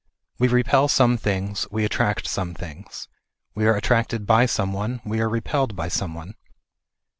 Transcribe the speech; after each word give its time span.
We 0.39 0.47
repel 0.47 0.87
some 0.87 1.15
things, 1.15 1.67
we 1.69 1.85
attract 1.85 2.27
some 2.27 2.55
things. 2.55 3.07
We 3.53 3.67
are 3.67 3.75
attracted 3.75 4.25
by 4.25 4.47
some 4.47 4.73
one, 4.73 4.99
we 5.05 5.21
are 5.21 5.29
repelled 5.29 5.75
by 5.75 5.89
some 5.89 6.15
one. 6.15 6.33